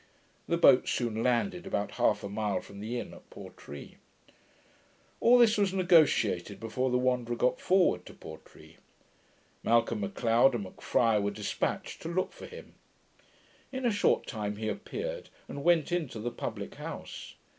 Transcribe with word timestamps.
The 0.47 0.57
boat 0.57 0.87
soon 0.89 1.21
landed 1.21 1.67
about 1.67 1.91
half 2.01 2.23
a 2.23 2.27
mile 2.27 2.59
from 2.59 2.79
the 2.79 2.99
inn 2.99 3.13
at 3.13 3.29
Portree. 3.29 3.97
All 5.19 5.37
this 5.37 5.59
was 5.59 5.73
negotiated 5.75 6.59
before 6.59 6.89
the 6.89 6.97
Wanderer 6.97 7.35
got 7.35 7.61
forward 7.61 8.03
to 8.07 8.15
Portree. 8.15 8.77
Malcolm 9.61 10.01
M'Leod, 10.01 10.55
and 10.55 10.65
M'Friar, 10.65 11.21
were 11.21 11.29
dispatched 11.29 12.01
to 12.01 12.09
look 12.09 12.33
for 12.33 12.47
him. 12.47 12.73
In 13.71 13.85
a 13.85 13.91
short 13.91 14.25
time 14.25 14.55
he 14.55 14.69
appeared, 14.69 15.29
and 15.47 15.63
went 15.63 15.91
into 15.91 16.17
the 16.19 16.31
publick 16.31 16.73
house. 16.73 17.35